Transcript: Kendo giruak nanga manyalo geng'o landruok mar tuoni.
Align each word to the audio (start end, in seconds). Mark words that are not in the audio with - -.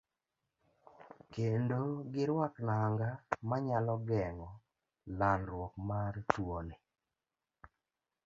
Kendo 1.33 1.81
giruak 2.13 2.55
nanga 2.67 3.09
manyalo 3.49 3.95
geng'o 4.07 4.49
landruok 5.19 5.73
mar 5.87 6.13
tuoni. 6.31 6.75